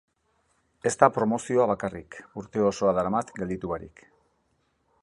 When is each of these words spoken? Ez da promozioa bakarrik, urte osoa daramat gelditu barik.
Ez 0.89 0.93
da 1.03 1.09
promozioa 1.17 1.67
bakarrik, 1.73 2.17
urte 2.43 2.65
osoa 2.71 2.95
daramat 3.01 3.31
gelditu 3.39 3.73
barik. 3.75 4.05